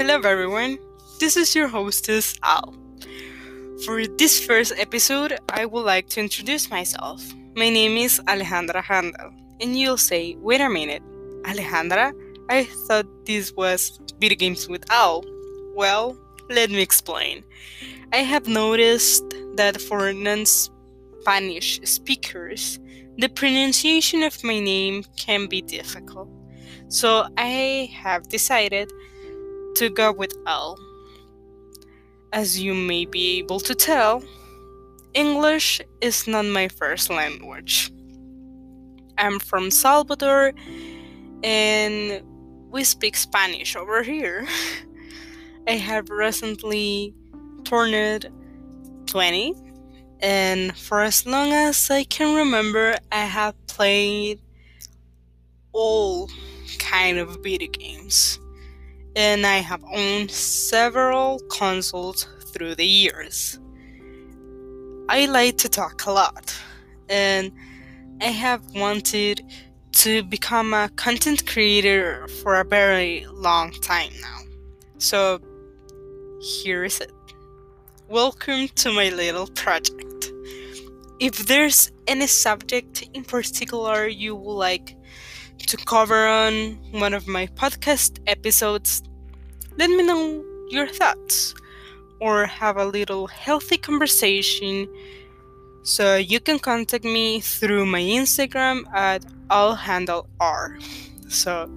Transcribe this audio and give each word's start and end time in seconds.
Hello, 0.00 0.18
everyone. 0.18 0.78
This 1.18 1.36
is 1.36 1.54
your 1.54 1.68
hostess, 1.68 2.34
Al. 2.42 2.72
For 3.84 4.06
this 4.06 4.42
first 4.42 4.72
episode, 4.78 5.38
I 5.50 5.66
would 5.66 5.84
like 5.84 6.08
to 6.14 6.20
introduce 6.20 6.70
myself. 6.70 7.22
My 7.54 7.68
name 7.68 7.98
is 7.98 8.18
Alejandra 8.26 8.82
Handel, 8.82 9.30
and 9.60 9.78
you'll 9.78 9.98
say, 9.98 10.36
wait 10.40 10.62
a 10.62 10.70
minute, 10.70 11.02
Alejandra? 11.42 12.14
I 12.48 12.64
thought 12.88 13.04
this 13.26 13.52
was 13.52 14.00
video 14.18 14.38
games 14.38 14.70
with 14.70 14.90
Al. 14.90 15.22
Well, 15.74 16.16
let 16.48 16.70
me 16.70 16.80
explain. 16.80 17.44
I 18.10 18.24
have 18.24 18.48
noticed 18.48 19.24
that 19.56 19.82
for 19.82 20.14
non 20.14 20.46
Spanish 20.46 21.78
speakers, 21.84 22.80
the 23.18 23.28
pronunciation 23.28 24.22
of 24.22 24.42
my 24.44 24.60
name 24.60 25.04
can 25.18 25.46
be 25.46 25.60
difficult. 25.60 26.30
So 26.88 27.26
I 27.36 27.90
have 27.92 28.30
decided 28.30 28.90
to 29.76 29.90
go 29.90 30.12
with 30.12 30.34
L. 30.46 30.78
As 32.32 32.60
you 32.60 32.74
may 32.74 33.04
be 33.04 33.38
able 33.38 33.60
to 33.60 33.74
tell, 33.74 34.22
English 35.14 35.80
is 36.00 36.28
not 36.28 36.44
my 36.44 36.68
first 36.68 37.10
language. 37.10 37.90
I'm 39.18 39.38
from 39.38 39.70
Salvador 39.70 40.52
and 41.42 42.22
we 42.70 42.84
speak 42.84 43.16
Spanish 43.16 43.74
over 43.74 44.02
here. 44.02 44.46
I 45.68 45.72
have 45.72 46.08
recently 46.10 47.14
turned 47.64 48.30
20 49.06 49.54
and 50.20 50.76
for 50.76 51.02
as 51.02 51.26
long 51.26 51.52
as 51.52 51.90
I 51.90 52.04
can 52.04 52.36
remember 52.36 52.96
I 53.10 53.24
have 53.24 53.54
played 53.66 54.40
all 55.72 56.28
kind 56.78 57.18
of 57.18 57.42
video 57.42 57.70
games 57.70 58.38
and 59.16 59.46
I 59.46 59.56
have 59.58 59.82
owned 59.92 60.30
several 60.30 61.40
consoles 61.50 62.26
through 62.52 62.76
the 62.76 62.86
years. 62.86 63.58
I 65.08 65.26
like 65.26 65.58
to 65.58 65.68
talk 65.68 66.06
a 66.06 66.12
lot, 66.12 66.54
and 67.08 67.50
I 68.20 68.26
have 68.26 68.62
wanted 68.74 69.42
to 69.92 70.22
become 70.22 70.72
a 70.72 70.88
content 70.90 71.46
creator 71.46 72.28
for 72.42 72.60
a 72.60 72.64
very 72.64 73.26
long 73.32 73.72
time 73.72 74.12
now. 74.20 74.38
So, 74.98 75.40
here 76.40 76.84
is 76.84 77.00
it. 77.00 77.10
Welcome 78.08 78.68
to 78.76 78.92
my 78.92 79.08
little 79.08 79.48
project. 79.48 80.30
If 81.18 81.46
there's 81.46 81.90
any 82.06 82.26
subject 82.26 83.08
in 83.12 83.24
particular 83.24 84.06
you 84.06 84.34
would 84.34 84.54
like 84.54 84.96
to 85.66 85.76
cover 85.76 86.26
on 86.26 86.78
one 86.92 87.14
of 87.14 87.26
my 87.26 87.46
podcast 87.48 88.18
episodes, 88.26 89.02
let 89.76 89.90
me 89.90 90.02
know 90.02 90.44
your 90.70 90.86
thoughts 90.86 91.54
or 92.20 92.46
have 92.46 92.76
a 92.76 92.84
little 92.84 93.26
healthy 93.26 93.76
conversation. 93.76 94.88
So 95.82 96.16
you 96.16 96.40
can 96.40 96.58
contact 96.58 97.04
me 97.04 97.40
through 97.40 97.86
my 97.86 98.00
Instagram 98.00 98.84
at 98.94 99.24
allhandleR. 99.48 100.82
So 101.28 101.70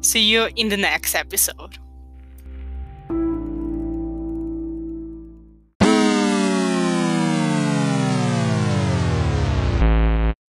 see 0.00 0.22
you 0.22 0.48
in 0.56 0.68
the 0.68 0.76
next 0.76 1.14
episode. 1.14 1.78